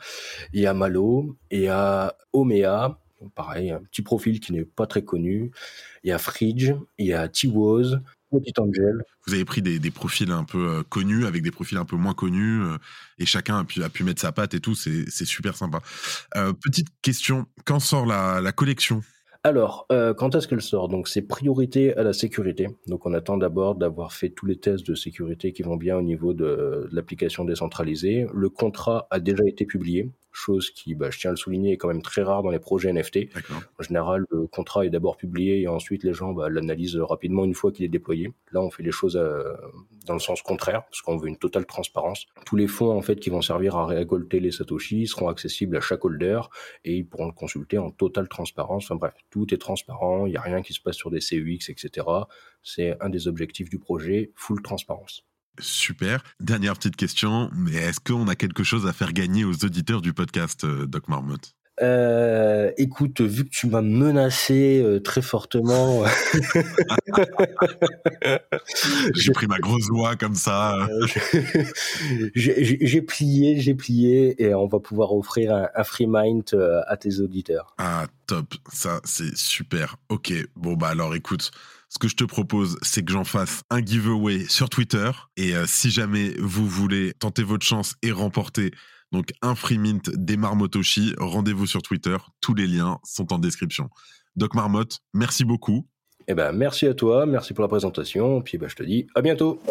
Il 0.54 0.62
y 0.62 0.68
a 0.68 0.74
Malo, 0.74 1.38
il 1.51 1.62
y 1.62 1.68
a 1.68 2.16
Omea, 2.33 3.00
pareil, 3.36 3.72
un 3.72 3.80
petit 3.80 4.01
profil 4.01 4.39
qui 4.39 4.54
n'est 4.54 4.66
pas 4.66 4.88
très 4.88 5.04
connu. 5.04 5.51
Il 6.04 6.10
y 6.10 6.12
a 6.12 6.18
Fridge, 6.18 6.74
il 6.98 7.06
y 7.06 7.13
a 7.13 7.27
T-Woz, 7.27 8.00
Petit 8.31 8.54
Angel. 8.60 9.04
Vous 9.27 9.33
avez 9.33 9.45
pris 9.45 9.62
des, 9.62 9.80
des, 9.80 9.92
profils 9.92 10.31
un 10.31 10.44
peu 10.44 10.68
euh, 10.68 10.83
connus 10.83 11.25
avec 11.25 11.42
des 11.42 11.51
profils 11.51 11.77
un 11.77 11.86
peu 11.86 11.95
moins 11.95 12.13
connus 12.13 12.62
euh, 12.62 12.77
et 13.19 13.25
chacun 13.25 13.60
a 13.60 13.63
pu, 13.63 13.83
a 13.83 13.89
pu 13.89 14.04
mettre 14.04 14.22
sa 14.22 14.31
patte 14.31 14.54
et 14.54 14.60
tout, 14.60 14.75
c'est 14.75 15.10
super 15.10 15.56
sympa. 15.56 15.81
Euh, 16.36 16.54
petite 16.54 16.88
question, 17.01 17.45
quand 17.66 17.80
sort 17.80 18.06
la, 18.06 18.42
la 18.42 18.51
collection? 18.51 19.04
Alors, 19.45 19.86
euh, 19.92 20.15
quand 20.15 20.33
est-ce 20.33 20.47
qu'elle 20.47 20.63
sort? 20.63 20.89
Donc, 20.89 21.07
c'est 21.07 21.21
priorité 21.21 21.95
à 21.95 22.01
la 22.01 22.13
sécurité. 22.13 22.68
Donc, 22.88 23.06
on 23.06 23.13
attend 23.13 23.38
d'abord 23.38 23.75
d'avoir 23.75 24.12
fait 24.12 24.31
tous 24.31 24.47
les 24.47 24.56
tests 24.56 24.88
de 24.88 24.95
sécurité 24.95 25.53
qui 25.53 25.62
vont 25.62 25.75
bien 25.75 25.95
au 25.97 26.01
niveau 26.01 26.33
de 26.33 26.89
l'application 26.92 27.45
décentralisée. 27.45 28.25
Le 28.34 28.50
contrat 28.50 29.08
a 29.12 29.20
déjà 29.20 29.43
été 29.46 29.67
publié 29.67 30.10
chose 30.36 30.70
qui, 30.72 30.96
bah, 30.96 31.10
je 31.12 31.20
tiens 31.20 31.32
à 31.32 31.34
le 31.34 31.38
souligner, 31.38 31.74
est 31.74 31.77
quand 31.77 31.88
même 31.88 32.01
très 32.01 32.22
rare 32.22 32.44
dans 32.44 32.50
les 32.50 32.60
projets 32.60 32.92
NFT. 32.92 33.30
En 33.80 33.84
général, 33.84 34.25
le 34.30 34.48
contrat 34.48 34.86
est 34.86 34.89
d'abord 34.89 35.18
publié 35.18 35.62
et 35.62 35.68
ensuite 35.68 36.04
les 36.04 36.13
gens 36.13 36.34
bah, 36.34 36.50
l'analysent 36.50 36.98
rapidement 36.98 37.46
une 37.46 37.54
fois 37.54 37.72
qu'il 37.72 37.86
est 37.86 37.89
déployé. 37.89 38.34
Là, 38.51 38.62
on 38.62 38.70
fait 38.70 38.84
les 38.84 38.92
choses 38.92 39.18
euh, 39.18 39.54
dans 40.06 40.13
le 40.13 40.20
sens 40.20 40.42
contraire 40.42 40.84
parce 40.86 41.01
qu'on 41.01 41.18
veut 41.18 41.27
une 41.27 41.38
totale 41.38 41.65
transparence. 41.65 42.25
Tous 42.46 42.56
les 42.56 42.68
fonds 42.68 42.92
en 42.92 43.01
fait 43.01 43.15
qui 43.18 43.30
vont 43.30 43.42
servir 43.42 43.75
à 43.75 43.86
récolter 43.86 44.39
les 44.39 44.51
satoshi 44.51 45.08
seront 45.08 45.30
accessibles 45.30 45.77
à 45.77 45.82
chaque 45.82 46.04
holder 46.04 46.42
et 46.84 46.96
ils 46.98 47.06
pourront 47.06 47.27
le 47.27 47.34
consulter 47.34 47.77
en 47.77 47.92
totale 47.92 48.27
transparence. 48.27 48.86
Enfin 48.86 48.96
bref, 48.96 49.13
tout 49.30 49.54
est 49.54 49.58
transparent, 49.58 50.25
il 50.25 50.32
n'y 50.32 50.38
a 50.38 50.42
rien 50.42 50.62
qui 50.62 50.74
se 50.74 50.82
passe 50.82 50.96
sur 50.96 51.12
des 51.12 51.20
CUX, 51.20 51.70
etc. 51.70 52.08
C'est 52.63 52.96
un 53.01 53.10
des 53.10 53.27
objectifs 53.27 53.70
du 53.70 53.80
projet, 53.80 54.32
full 54.36 54.62
transparence. 54.62 55.25
Super. 55.59 56.24
Dernière 56.39 56.75
petite 56.75 56.95
question, 56.95 57.50
mais 57.53 57.74
est-ce 57.74 58.00
qu'on 58.00 58.27
a 58.27 58.35
quelque 58.35 58.63
chose 58.63 58.88
à 58.88 58.93
faire 58.93 59.13
gagner 59.13 59.45
aux 59.45 59.63
auditeurs 59.63 60.01
du 60.01 60.13
podcast, 60.13 60.63
euh, 60.63 60.85
Doc 60.85 61.07
Marmotte? 61.07 61.55
Euh, 61.82 62.72
écoute, 62.77 63.22
vu 63.22 63.46
que 63.46 63.50
tu 63.50 63.67
m'as 63.67 63.82
menacé 63.82 64.82
euh, 64.82 65.00
très 65.00 65.22
fortement, 65.22 66.03
j'ai 69.13 69.32
pris 69.32 69.48
ma 69.48 69.60
grosse 69.60 69.89
voix 69.89 70.15
comme 70.15 70.36
ça. 70.36 70.88
j'ai 72.36 73.01
plié, 73.01 73.60
j'ai 73.60 73.74
plié, 73.74 74.41
et 74.41 74.53
on 74.53 74.67
va 74.67 74.79
pouvoir 74.79 75.13
offrir 75.13 75.53
un, 75.53 75.67
un 75.75 75.84
free 75.84 76.08
mind 76.08 76.44
à 76.88 76.98
tes 76.98 77.20
auditeurs. 77.20 77.74
Ah, 77.77 78.08
top, 78.27 78.53
ça 78.72 79.01
c'est 79.03 79.36
super. 79.36 79.98
Ok, 80.10 80.34
bon 80.55 80.74
bah 80.74 80.89
alors 80.89 81.15
écoute, 81.15 81.51
ce 81.96 82.00
que 82.00 82.08
je 82.08 82.15
te 82.15 82.25
propose, 82.25 82.77
c'est 82.82 83.05
que 83.05 83.13
j'en 83.13 83.24
fasse 83.24 83.63
un 83.70 83.84
giveaway 83.84 84.46
sur 84.50 84.70
Twitter. 84.70 85.12
Et 85.38 85.55
euh, 85.55 85.65
si 85.65 85.89
jamais 85.89 86.34
vous 86.39 86.67
voulez 86.67 87.13
tenter 87.13 87.44
votre 87.44 87.65
chance 87.65 87.96
et 88.01 88.12
remporter 88.12 88.72
donc 89.12 89.31
un 89.41 89.55
free 89.55 89.77
mint 89.77 90.09
des 90.09 90.38
Marmotoshi, 90.38 91.13
rendez-vous 91.17 91.67
sur 91.67 91.81
Twitter. 91.81 92.17
Tous 92.41 92.53
les 92.53 92.67
liens 92.67 93.00
sont 93.03 93.33
en 93.33 93.39
description. 93.39 93.89
Doc 94.35 94.53
Marmotte, 94.53 95.00
merci 95.13 95.45
beaucoup. 95.45 95.88
Eh 96.27 96.33
ben, 96.33 96.51
merci 96.51 96.88
à 96.88 96.93
toi, 96.93 97.25
merci 97.25 97.53
pour 97.53 97.62
la 97.62 97.67
présentation. 97.67 98.41
Puis 98.41 98.57
ben, 98.57 98.67
je 98.67 98.75
te 98.75 98.83
dis 98.83 99.07
à 99.15 99.21
bientôt. 99.21 99.62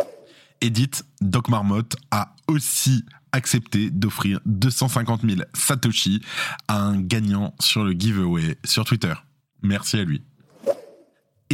Edith, 0.61 1.05
Doc 1.21 1.49
Marmotte 1.49 1.97
a 2.11 2.35
aussi 2.49 3.05
accepté 3.33 3.91
d'offrir 3.91 4.41
250 4.47 5.23
000 5.29 5.43
Satoshi 5.53 6.23
à 6.69 6.81
un 6.81 7.01
gagnant 7.01 7.55
sur 7.61 7.85
le 7.85 7.93
giveaway 7.93 8.57
sur 8.65 8.85
Twitter. 8.85 9.13
Merci 9.63 9.99
à 9.99 10.05
lui. 10.05 10.23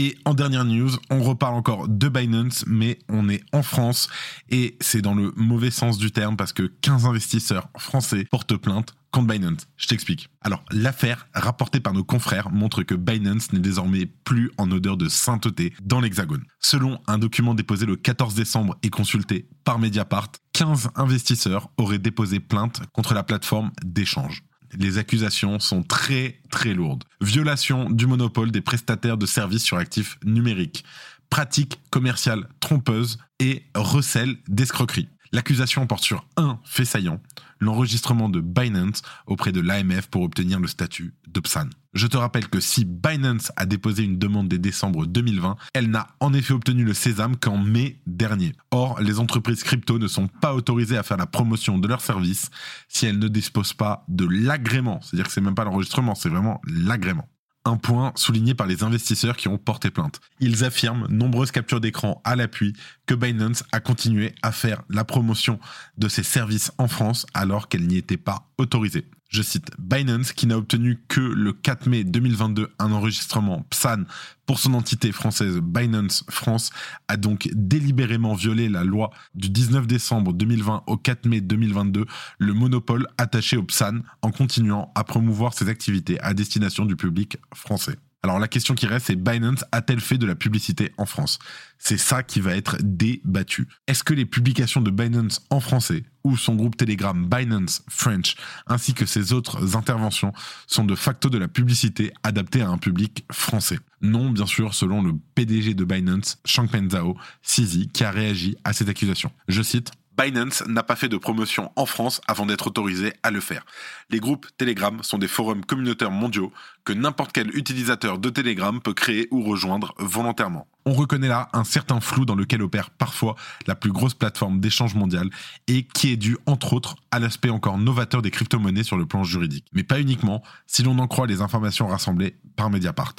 Et 0.03 0.17
en 0.25 0.33
dernière 0.33 0.65
news, 0.65 0.93
on 1.11 1.23
reparle 1.23 1.57
encore 1.57 1.87
de 1.87 2.09
Binance, 2.09 2.65
mais 2.67 2.99
on 3.11 3.29
est 3.29 3.43
en 3.53 3.63
France 3.63 4.09
et 4.49 4.79
c'est 4.81 5.03
dans 5.03 5.15
le 5.15 5.31
mauvais 5.37 5.71
sens 5.71 5.99
du 5.99 6.11
terme 6.11 6.39
parce 6.39 6.55
que 6.55 6.73
15 6.81 7.05
investisseurs 7.05 7.69
français 7.77 8.25
portent 8.31 8.57
plainte 8.57 8.95
contre 9.11 9.27
Binance. 9.27 9.67
Je 9.77 9.89
t'explique. 9.89 10.31
Alors, 10.41 10.65
l'affaire 10.71 11.29
rapportée 11.35 11.81
par 11.81 11.93
nos 11.93 12.03
confrères 12.03 12.49
montre 12.49 12.83
que 12.83 12.95
Binance 12.95 13.53
n'est 13.53 13.61
désormais 13.61 14.07
plus 14.07 14.51
en 14.57 14.71
odeur 14.71 14.97
de 14.97 15.11
sainteté 15.11 15.75
dans 15.83 16.01
l'Hexagone. 16.01 16.47
Selon 16.61 16.99
un 17.07 17.19
document 17.19 17.53
déposé 17.53 17.85
le 17.85 17.97
14 17.97 18.35
décembre 18.35 18.79
et 18.83 18.89
consulté 18.89 19.49
par 19.65 19.79
Mediapart, 19.79 20.29
15 20.55 20.93
investisseurs 20.97 21.69
auraient 21.77 21.99
déposé 21.99 22.41
plainte 22.41 22.81
contre 22.95 23.13
la 23.13 23.23
plateforme 23.23 23.71
d'échange. 23.85 24.45
Les 24.79 24.99
accusations 24.99 25.59
sont 25.59 25.83
très 25.83 26.41
très 26.51 26.75
lourdes. 26.75 27.05
Violation 27.21 27.91
du 27.91 28.07
monopole 28.07 28.51
des 28.51 28.61
prestataires 28.61 29.19
de 29.19 29.27
services 29.27 29.65
sur 29.65 29.77
actifs 29.77 30.19
numériques, 30.25 30.85
pratiques 31.29 31.81
commerciales 31.91 32.49
trompeuses 32.61 33.19
et 33.39 33.65
recel 33.75 34.37
d'escroquerie. 34.49 35.09
L'accusation 35.33 35.87
porte 35.87 36.03
sur 36.03 36.27
un 36.37 36.59
fait 36.65 36.85
saillant, 36.85 37.21
l'enregistrement 37.61 38.29
de 38.29 38.41
Binance 38.41 39.03
auprès 39.27 39.53
de 39.53 39.61
l'AMF 39.61 40.09
pour 40.09 40.23
obtenir 40.23 40.59
le 40.61 40.67
statut 40.67 41.15
d'Opsan. 41.29 41.69
Je 41.93 42.07
te 42.07 42.17
rappelle 42.17 42.49
que 42.49 42.61
si 42.61 42.85
Binance 42.85 43.53
a 43.57 43.67
déposé 43.67 44.05
une 44.05 44.19
demande 44.19 44.49
dès 44.49 44.59
décembre 44.59 45.07
2020, 45.07 45.57
elle 45.75 45.91
n'a 45.91 46.09
en 46.21 46.33
effet 46.33 46.55
obtenu 46.55 46.85
le 46.85 46.95
sésame 46.95 47.37
qu'en 47.37 47.59
mai 47.59 48.01
dernier. 48.07 48.53
Or, 48.71 49.01
les 49.01 49.19
entreprises 49.19 49.63
crypto 49.63 49.99
ne 49.99 50.09
sont 50.09 50.29
pas 50.29 50.55
autorisées 50.55 50.97
à 50.97 51.03
faire 51.03 51.17
la 51.17 51.27
promotion 51.27 51.79
de 51.79 51.89
leurs 51.89 52.01
services 52.01 52.51
si 52.89 53.07
elles 53.07 53.19
ne 53.19 53.29
disposent 53.29 53.75
pas 53.75 54.05
de 54.09 54.27
l'agrément. 54.27 55.01
C'est-à-dire 55.03 55.27
que 55.27 55.33
c'est 55.33 55.41
même 55.41 55.55
pas 55.55 55.65
l'enregistrement, 55.65 56.15
c'est 56.15 56.29
vraiment 56.29 56.61
l'agrément 56.65 57.29
un 57.65 57.77
point 57.77 58.13
souligné 58.17 58.55
par 58.55 58.67
les 58.67 58.83
investisseurs 58.83 59.37
qui 59.37 59.49
ont 59.49 59.59
porté 59.59 59.91
plainte. 59.91 60.21
Ils 60.41 60.65
affirment, 60.65 61.07
nombreuses 61.09 61.51
captures 61.51 61.81
d'écran 61.81 62.21
à 62.25 62.37
l'appui, 62.37 62.73
que 63.07 63.15
Binance 63.15 63.65
a 63.73 63.81
continué 63.81 64.35
à 64.43 64.53
faire 64.53 64.83
la 64.89 65.05
promotion 65.05 65.59
de 65.99 66.09
ses 66.09 66.23
services 66.23 66.73
en 66.79 66.89
France 66.89 67.27
alors 67.35 67.69
qu'elle 67.69 67.87
n'y 67.87 67.97
était 67.97 68.17
pas 68.17 68.49
autorisée 68.59 69.07
je 69.31 69.43
cite, 69.43 69.71
Binance, 69.79 70.33
qui 70.33 70.49
n'a 70.49 70.59
obtenu 70.59 71.01
que 71.09 71.21
le 71.21 71.53
4 71.53 71.89
mai 71.89 72.03
2022 72.03 72.69
un 72.81 72.93
enregistrement 72.93 73.65
PSAN 73.71 74.03
pour 74.45 74.59
son 74.59 74.75
entité 74.75 75.13
française 75.13 75.59
Binance 75.63 76.25
France, 76.29 76.71
a 77.07 77.17
donc 77.17 77.49
délibérément 77.53 78.35
violé 78.35 78.69
la 78.69 78.83
loi 78.83 79.11
du 79.37 79.49
19 79.49 79.87
décembre 79.87 80.33
2020 80.33 80.83
au 80.89 80.97
4 80.97 81.27
mai 81.27 81.41
2022, 81.41 82.07
le 82.39 82.53
monopole 82.53 83.07
attaché 83.19 83.57
au 83.57 83.63
PSAN, 83.63 84.01
en 84.23 84.33
continuant 84.33 84.91
à 84.97 85.05
promouvoir 85.05 85.55
ses 85.55 85.69
activités 85.69 86.21
à 86.21 86.35
destination 86.35 86.85
du 86.85 86.97
public 86.97 87.39
français. 87.55 87.97
Alors 88.23 88.39
la 88.39 88.49
question 88.49 88.75
qui 88.75 88.87
reste, 88.87 89.07
c'est 89.07 89.17
Binance 89.17 89.65
a-t-elle 89.73 90.01
fait 90.01 90.19
de 90.19 90.27
la 90.27 90.35
publicité 90.35 90.93
en 90.99 91.07
France? 91.07 91.39
C'est 91.79 91.97
ça 91.97 92.23
qui 92.23 92.41
va 92.41 92.55
être 92.55 92.77
débattu. 92.83 93.67
Est-ce 93.87 94.05
que 94.05 94.13
les 94.13 94.27
publications 94.27 94.83
de 94.83 94.91
Binance 94.91 95.47
en 95.49 95.61
français 95.61 96.05
ou 96.23 96.37
son 96.37 96.55
groupe 96.55 96.77
Telegram 96.77 97.27
Binance 97.27 97.83
French 97.89 98.35
ainsi 98.67 98.93
que 98.93 99.07
ses 99.07 99.33
autres 99.33 99.75
interventions 99.75 100.35
sont 100.67 100.85
de 100.85 100.95
facto 100.95 101.31
de 101.31 101.39
la 101.39 101.49
publicité 101.49 102.13
adaptée 102.23 102.61
à 102.61 102.69
un 102.69 102.77
public 102.77 103.25
français? 103.33 103.79
Non, 104.03 104.31
bien 104.31 104.47
sûr, 104.47 104.75
selon 104.75 105.03
le 105.03 105.15
PDG 105.35 105.73
de 105.73 105.85
Binance, 105.85 106.39
Changpeng 106.45 106.91
Zhao, 106.91 107.17
Sisi, 107.41 107.89
qui 107.89 108.05
a 108.05 108.11
réagi 108.11 108.57
à 108.65 108.75
cette 108.75 108.91
accusation. 108.91 109.33
Je 109.49 109.63
cite 109.63 109.93
Binance 110.21 110.63
n'a 110.67 110.83
pas 110.83 110.97
fait 110.97 111.09
de 111.09 111.17
promotion 111.17 111.73
en 111.77 111.87
France 111.87 112.21
avant 112.27 112.45
d'être 112.45 112.67
autorisé 112.67 113.15
à 113.23 113.31
le 113.31 113.41
faire. 113.41 113.65
Les 114.11 114.21
groupes 114.21 114.47
Telegram 114.59 115.03
sont 115.03 115.17
des 115.17 115.29
forums 115.29 115.65
communautaires 115.65 116.11
mondiaux 116.11 116.53
que 116.85 116.93
n'importe 116.93 117.33
quel 117.33 117.57
utilisateur 117.57 118.19
de 118.19 118.29
Telegram 118.29 118.83
peut 118.83 118.93
créer 118.93 119.29
ou 119.31 119.43
rejoindre 119.43 119.95
volontairement. 119.99 120.67
On 120.85 120.93
reconnaît 120.93 121.29
là 121.29 121.49
un 121.55 121.65
certain 121.65 122.01
flou 122.01 122.27
dans 122.27 122.35
lequel 122.35 122.63
opère 122.63 122.91
parfois 122.91 123.35
la 123.67 123.75
plus 123.75 123.93
grosse 123.93 124.13
plateforme 124.13 124.61
d'échange 124.61 124.95
mondial 124.95 125.31
et 125.69 125.85
qui 125.85 126.13
est 126.13 126.19
dû 126.19 126.37
entre 126.45 126.75
autres 126.75 126.97
à 127.11 127.19
l'aspect 127.19 127.51
encore 127.51 127.79
novateur 127.79 128.21
des 128.21 128.31
crypto-monnaies 128.31 128.83
sur 128.83 128.99
le 128.99 129.07
plan 129.07 129.25
juridique. 129.25 129.67
Mais 129.73 129.85
pas 129.85 130.01
uniquement 130.01 130.43
si 130.67 130.83
l'on 130.83 130.99
en 130.99 131.07
croit 131.07 131.27
les 131.29 131.41
informations 131.41 131.87
rassemblées 131.87 132.37
par 132.57 132.69
Mediapart 132.69 133.15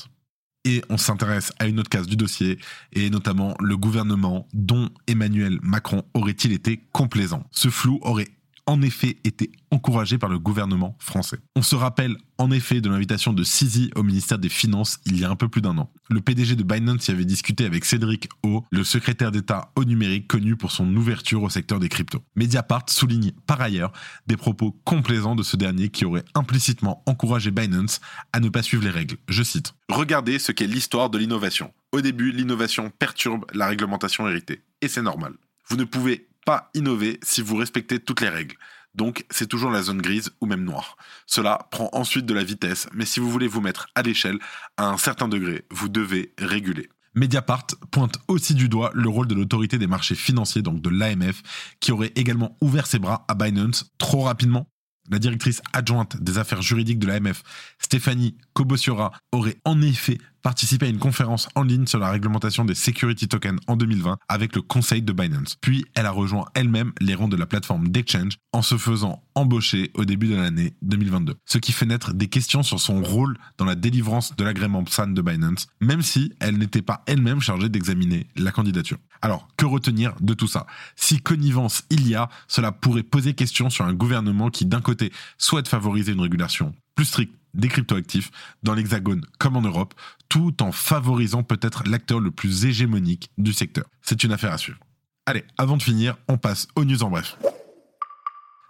et 0.65 0.81
on 0.89 0.97
s'intéresse 0.97 1.51
à 1.59 1.67
une 1.67 1.79
autre 1.79 1.89
case 1.89 2.07
du 2.07 2.15
dossier, 2.15 2.57
et 2.93 3.09
notamment 3.09 3.55
le 3.59 3.77
gouvernement 3.77 4.47
dont 4.53 4.89
Emmanuel 5.07 5.59
Macron 5.61 6.03
aurait-il 6.13 6.51
été 6.51 6.81
complaisant. 6.91 7.43
Ce 7.51 7.69
flou 7.69 7.99
aurait 8.01 8.27
en 8.65 8.81
effet 8.81 9.17
été 9.23 9.51
encouragé 9.71 10.17
par 10.17 10.29
le 10.29 10.39
gouvernement 10.39 10.95
français. 10.99 11.39
On 11.55 11.61
se 11.61 11.75
rappelle 11.75 12.15
en 12.37 12.51
effet 12.51 12.81
de 12.81 12.89
l'invitation 12.89 13.33
de 13.33 13.43
Sisi 13.43 13.91
au 13.95 14.03
ministère 14.03 14.39
des 14.39 14.49
Finances 14.49 14.99
il 15.05 15.19
y 15.19 15.25
a 15.25 15.29
un 15.29 15.35
peu 15.35 15.47
plus 15.47 15.61
d'un 15.61 15.77
an. 15.77 15.91
Le 16.09 16.21
PDG 16.21 16.55
de 16.55 16.63
Binance 16.63 17.07
y 17.07 17.11
avait 17.11 17.25
discuté 17.25 17.65
avec 17.65 17.85
Cédric 17.85 18.29
O, 18.43 18.63
le 18.71 18.83
secrétaire 18.83 19.31
d'État 19.31 19.71
au 19.75 19.83
numérique 19.83 20.27
connu 20.27 20.55
pour 20.55 20.71
son 20.71 20.93
ouverture 20.95 21.43
au 21.43 21.49
secteur 21.49 21.79
des 21.79 21.89
cryptos. 21.89 22.23
Mediapart 22.35 22.85
souligne 22.89 23.31
par 23.45 23.61
ailleurs 23.61 23.91
des 24.27 24.37
propos 24.37 24.71
complaisants 24.83 25.35
de 25.35 25.43
ce 25.43 25.57
dernier 25.57 25.89
qui 25.89 26.05
aurait 26.05 26.25
implicitement 26.35 27.03
encouragé 27.05 27.51
Binance 27.51 28.01
à 28.33 28.39
ne 28.39 28.49
pas 28.49 28.63
suivre 28.63 28.83
les 28.83 28.89
règles. 28.89 29.17
Je 29.29 29.43
cite 29.43 29.73
Regardez 29.89 30.39
ce 30.39 30.51
qu'est 30.51 30.67
l'histoire 30.67 31.09
de 31.09 31.17
l'innovation. 31.17 31.73
Au 31.91 32.01
début, 32.01 32.31
l'innovation 32.31 32.89
perturbe 32.89 33.45
la 33.53 33.67
réglementation 33.67 34.27
héritée. 34.27 34.61
Et 34.81 34.87
c'est 34.87 35.01
normal. 35.01 35.33
Vous 35.67 35.75
ne 35.75 35.83
pouvez 35.83 36.27
pas 36.45 36.69
innover 36.74 37.19
si 37.24 37.41
vous 37.41 37.55
respectez 37.55 38.00
toutes 38.00 38.21
les 38.21 38.29
règles. 38.29 38.55
Donc 38.93 39.25
c'est 39.29 39.48
toujours 39.48 39.71
la 39.71 39.83
zone 39.83 40.01
grise 40.01 40.31
ou 40.41 40.45
même 40.45 40.63
noire. 40.63 40.98
Cela 41.25 41.67
prend 41.71 41.89
ensuite 41.93 42.25
de 42.25 42.33
la 42.33 42.43
vitesse, 42.43 42.88
mais 42.93 43.05
si 43.05 43.19
vous 43.19 43.29
voulez 43.29 43.48
vous 43.48 43.62
mettre 43.62 43.88
à 43.95 44.01
l'échelle, 44.01 44.39
à 44.77 44.88
un 44.88 44.98
certain 44.98 45.27
degré, 45.27 45.65
vous 45.71 45.88
devez 45.88 46.33
réguler. 46.38 46.89
Mediapart 47.13 47.67
pointe 47.91 48.19
aussi 48.27 48.53
du 48.53 48.69
doigt 48.69 48.91
le 48.93 49.10
rôle 49.10 49.27
de 49.27 49.36
l'autorité 49.36 49.77
des 49.77 49.88
marchés 49.88 50.15
financiers, 50.15 50.62
donc 50.62 50.81
de 50.81 50.89
l'AMF, 50.89 51.41
qui 51.79 51.91
aurait 51.91 52.13
également 52.15 52.57
ouvert 52.62 52.88
ses 52.88 53.00
bras 53.00 53.25
à 53.27 53.33
Binance 53.33 53.91
trop 53.98 54.21
rapidement 54.21 54.67
la 55.10 55.19
directrice 55.19 55.62
adjointe 55.74 56.21
des 56.21 56.38
affaires 56.38 56.62
juridiques 56.62 57.00
de 57.00 57.07
l'AMF, 57.07 57.43
Stéphanie 57.79 58.38
Kobosiora, 58.53 59.12
aurait 59.31 59.57
en 59.65 59.81
effet 59.81 60.17
participé 60.41 60.88
à 60.88 60.89
une 60.89 61.00
conférence 61.00 61.48
en 61.55 61.63
ligne 61.63 61.86
sur 61.88 62.00
la 62.00 62.10
réglementation 62.10 62.65
des 62.65 62.75
security 62.75 63.27
tokens 63.27 63.60
en 63.67 63.75
2020 63.75 64.17
avec 64.27 64.55
le 64.55 64.62
conseil 64.62 65.01
de 65.01 65.13
Binance. 65.13 65.57
Puis 65.62 65.86
elle 65.95 66.05
a 66.05 66.12
rejoint 66.12 66.45
elle-même 66.53 66.91
les 67.00 67.15
rangs 67.15 67.27
de 67.27 67.38
la 67.38 67.45
plateforme 67.45 67.89
d'exchange 67.89 68.38
en 68.53 68.62
se 68.62 68.77
faisant 68.77 69.24
embaucher 69.36 69.91
au 69.93 70.05
début 70.05 70.27
de 70.27 70.36
l'année 70.36 70.74
2022. 70.81 71.36
Ce 71.45 71.57
qui 71.57 71.71
fait 71.71 71.86
naître 71.86 72.13
des 72.13 72.27
questions 72.27 72.63
sur 72.63 72.79
son 72.79 73.01
rôle 73.01 73.38
dans 73.57 73.65
la 73.65 73.75
délivrance 73.75 74.36
de 74.36 74.43
l'agrément 74.43 74.83
PSAN 74.83 75.07
de 75.07 75.21
Binance, 75.21 75.67
même 75.79 76.01
si 76.01 76.33
elle 76.39 76.57
n'était 76.57 76.81
pas 76.81 77.03
elle-même 77.05 77.41
chargée 77.41 77.69
d'examiner 77.69 78.27
la 78.36 78.51
candidature. 78.51 78.98
Alors, 79.21 79.48
que 79.55 79.65
retenir 79.65 80.15
de 80.19 80.33
tout 80.33 80.48
ça? 80.48 80.65
Si 80.95 81.21
connivence 81.21 81.83
il 81.89 82.07
y 82.07 82.15
a, 82.15 82.29
cela 82.48 82.71
pourrait 82.71 83.03
poser 83.03 83.33
question 83.33 83.69
sur 83.69 83.86
un 83.86 83.93
gouvernement 83.93 84.50
qui, 84.50 84.65
d'un 84.65 84.81
côté, 84.81 85.12
souhaite 85.38 85.67
favoriser 85.67 86.13
une 86.13 86.21
régulation 86.21 86.74
plus 86.95 87.05
stricte 87.05 87.36
des 87.53 87.67
cryptoactifs 87.67 88.31
dans 88.63 88.74
l'Hexagone 88.74 89.25
comme 89.39 89.58
en 89.58 89.62
Europe, 89.62 89.93
tout 90.29 90.62
en 90.62 90.72
favorisant 90.72 91.43
peut-être 91.43 91.84
l'acteur 91.88 92.20
le 92.20 92.31
plus 92.31 92.65
hégémonique 92.65 93.29
du 93.38 93.53
secteur. 93.53 93.86
C'est 94.01 94.24
une 94.24 94.31
affaire 94.31 94.53
à 94.53 94.58
suivre. 94.58 94.79
Allez, 95.25 95.43
avant 95.58 95.77
de 95.77 95.84
finir, 95.84 96.17
on 96.27 96.38
passe 96.38 96.67
aux 96.75 96.84
news 96.84 97.03
en 97.03 97.10
bref. 97.10 97.38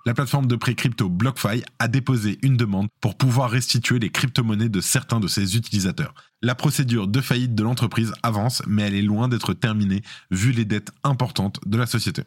La 0.04 0.16
plateforme 0.16 0.48
de 0.48 0.56
prêt 0.56 0.74
crypto 0.74 1.10
BlockFi 1.10 1.64
a 1.78 1.88
déposé 1.88 2.40
une 2.42 2.58
demande 2.58 2.88
pour 3.02 3.16
pouvoir 3.16 3.52
restituer 3.52 4.00
les 4.00 4.10
crypto-monnaies 4.10 4.70
de 4.70 4.82
certains 4.82 5.20
de 5.20 5.28
ses 5.28 5.56
utilisateurs. 5.56 6.16
La 6.42 6.56
procédure 6.56 7.08
de 7.08 7.22
faillite 7.22 7.54
de 7.54 7.64
l'entreprise 7.64 8.12
avance, 8.24 8.64
mais 8.66 8.82
elle 8.82 8.96
est 8.96 9.04
loin 9.04 9.28
d'être 9.28 9.54
terminée 9.54 10.02
vu 10.32 10.52
les 10.52 10.66
dettes 10.66 10.92
importantes 11.04 11.60
de 11.68 11.78
la 11.78 11.86
société. 11.86 12.24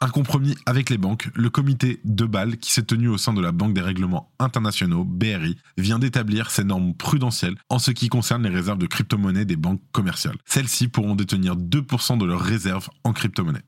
Un 0.00 0.08
compromis 0.08 0.54
avec 0.66 0.90
les 0.90 0.98
banques, 0.98 1.30
le 1.34 1.48
comité 1.50 2.00
de 2.04 2.24
Bâle, 2.24 2.58
qui 2.58 2.72
s'est 2.72 2.82
tenu 2.82 3.08
au 3.08 3.16
sein 3.16 3.32
de 3.32 3.40
la 3.40 3.52
Banque 3.52 3.74
des 3.74 3.80
règlements 3.80 4.32
internationaux, 4.38 5.04
BRI, 5.04 5.56
vient 5.78 5.98
d'établir 5.98 6.50
ses 6.50 6.64
normes 6.64 6.94
prudentielles 6.94 7.56
en 7.68 7.78
ce 7.78 7.90
qui 7.90 8.08
concerne 8.08 8.42
les 8.42 8.54
réserves 8.54 8.78
de 8.78 8.86
crypto-monnaies 8.86 9.44
des 9.44 9.56
banques 9.56 9.82
commerciales. 9.92 10.36
Celles-ci 10.44 10.88
pourront 10.88 11.14
détenir 11.14 11.56
2% 11.56 12.18
de 12.18 12.24
leurs 12.24 12.40
réserves 12.40 12.90
en 13.04 13.12
crypto-monnaie. 13.12 13.64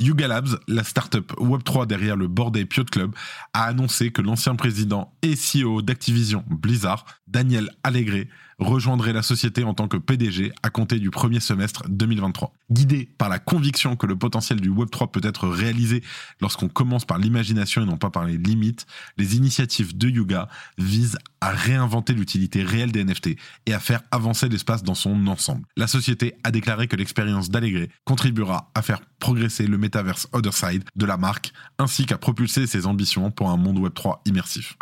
Yuga 0.00 0.28
Labs, 0.28 0.58
la 0.66 0.82
startup 0.82 1.30
Web3 1.38 1.86
derrière 1.86 2.16
le 2.16 2.24
Ape 2.24 2.72
Yacht 2.74 2.90
Club, 2.90 3.14
a 3.52 3.64
annoncé 3.64 4.10
que 4.10 4.22
l'ancien 4.22 4.56
président 4.56 5.14
et 5.20 5.34
CEO 5.34 5.82
d'Activision 5.82 6.42
Blizzard, 6.48 7.04
Daniel 7.26 7.70
Allegre, 7.82 8.26
rejoindrait 8.60 9.12
la 9.12 9.22
société 9.22 9.64
en 9.64 9.74
tant 9.74 9.88
que 9.88 9.96
PDG 9.96 10.52
à 10.62 10.70
compter 10.70 10.98
du 10.98 11.10
premier 11.10 11.40
semestre 11.40 11.82
2023. 11.88 12.52
Guidé 12.70 13.08
par 13.18 13.28
la 13.28 13.38
conviction 13.38 13.96
que 13.96 14.06
le 14.06 14.16
potentiel 14.16 14.60
du 14.60 14.70
Web3 14.70 15.10
peut 15.10 15.20
être 15.24 15.48
réalisé 15.48 16.02
lorsqu'on 16.40 16.68
commence 16.68 17.04
par 17.04 17.18
l'imagination 17.18 17.82
et 17.82 17.86
non 17.86 17.96
pas 17.96 18.10
par 18.10 18.26
les 18.26 18.36
limites, 18.36 18.86
les 19.16 19.36
initiatives 19.36 19.96
de 19.96 20.08
Yuga 20.08 20.48
visent 20.78 21.18
à 21.40 21.50
réinventer 21.50 22.12
l'utilité 22.12 22.62
réelle 22.62 22.92
des 22.92 23.02
NFT 23.02 23.30
et 23.66 23.74
à 23.74 23.80
faire 23.80 24.02
avancer 24.10 24.48
l'espace 24.48 24.82
dans 24.82 24.94
son 24.94 25.26
ensemble. 25.26 25.66
La 25.76 25.86
société 25.86 26.34
a 26.44 26.50
déclaré 26.50 26.86
que 26.86 26.96
l'expérience 26.96 27.50
d'Allegre 27.50 27.88
contribuera 28.04 28.70
à 28.74 28.82
faire 28.82 29.00
progresser 29.18 29.66
le 29.66 29.78
metaverse 29.78 30.28
Otherside 30.32 30.84
de 30.94 31.06
la 31.06 31.16
marque 31.16 31.52
ainsi 31.78 32.04
qu'à 32.04 32.18
propulser 32.18 32.66
ses 32.66 32.86
ambitions 32.86 33.30
pour 33.30 33.50
un 33.50 33.56
monde 33.56 33.78
Web3 33.78 34.18
immersif. 34.26 34.76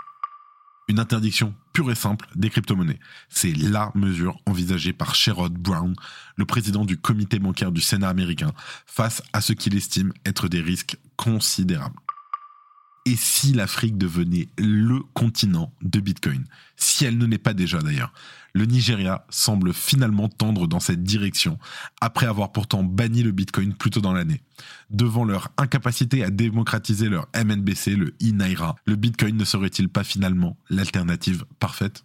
une 0.88 0.98
interdiction 0.98 1.54
et 1.86 1.94
simple 1.94 2.26
des 2.34 2.50
crypto-monnaies. 2.50 2.98
C'est 3.28 3.52
la 3.52 3.92
mesure 3.94 4.40
envisagée 4.46 4.92
par 4.92 5.14
Sherrod 5.14 5.52
Brown, 5.52 5.94
le 6.36 6.44
président 6.44 6.84
du 6.84 6.98
comité 6.98 7.38
bancaire 7.38 7.72
du 7.72 7.80
Sénat 7.80 8.08
américain, 8.08 8.52
face 8.86 9.22
à 9.32 9.40
ce 9.40 9.52
qu'il 9.52 9.76
estime 9.76 10.12
être 10.26 10.48
des 10.48 10.60
risques 10.60 10.96
considérables. 11.16 11.94
Et 13.08 13.16
si 13.16 13.54
l'Afrique 13.54 13.96
devenait 13.96 14.48
le 14.58 15.00
continent 15.14 15.72
de 15.80 15.98
Bitcoin? 15.98 16.44
Si 16.76 17.06
elle 17.06 17.16
ne 17.16 17.24
l'est 17.24 17.38
pas 17.38 17.54
déjà 17.54 17.78
d'ailleurs. 17.78 18.12
Le 18.52 18.66
Nigeria 18.66 19.24
semble 19.30 19.72
finalement 19.72 20.28
tendre 20.28 20.68
dans 20.68 20.78
cette 20.78 21.02
direction, 21.02 21.58
après 22.02 22.26
avoir 22.26 22.52
pourtant 22.52 22.84
banni 22.84 23.22
le 23.22 23.32
Bitcoin 23.32 23.72
plus 23.72 23.88
tôt 23.88 24.02
dans 24.02 24.12
l'année. 24.12 24.42
Devant 24.90 25.24
leur 25.24 25.48
incapacité 25.56 26.22
à 26.22 26.28
démocratiser 26.28 27.08
leur 27.08 27.28
MNBC, 27.34 27.96
le 27.96 28.14
e-Naira, 28.22 28.76
le 28.84 28.96
Bitcoin 28.96 29.38
ne 29.38 29.44
serait-il 29.46 29.88
pas 29.88 30.04
finalement 30.04 30.58
l'alternative 30.68 31.46
parfaite? 31.60 32.04